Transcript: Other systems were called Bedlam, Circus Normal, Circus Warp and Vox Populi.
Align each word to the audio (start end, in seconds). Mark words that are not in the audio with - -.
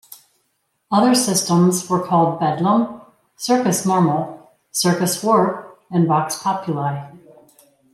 Other 0.91 1.13
systems 1.13 1.87
were 1.87 2.01
called 2.03 2.39
Bedlam, 2.39 3.01
Circus 3.35 3.85
Normal, 3.85 4.49
Circus 4.71 5.23
Warp 5.23 5.79
and 5.91 6.07
Vox 6.07 6.41
Populi. 6.41 7.07